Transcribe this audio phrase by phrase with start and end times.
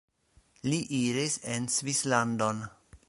[0.71, 2.65] Li iris en Svislandon.